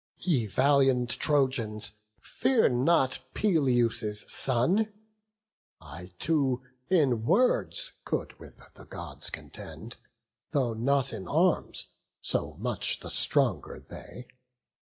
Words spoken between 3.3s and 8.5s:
Peleus' son; I too in words could